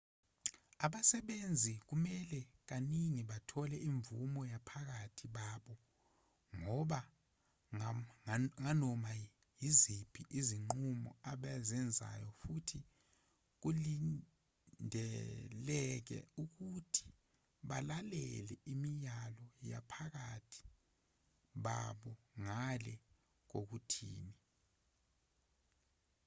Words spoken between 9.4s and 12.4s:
yiziphi izinqumo ebazenzayo